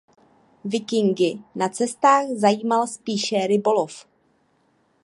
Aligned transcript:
Vikingy 0.65 1.41
na 1.55 1.69
cestách 1.69 2.25
zajímal 2.35 2.87
spíše 2.87 3.47
rybolov. 3.47 4.05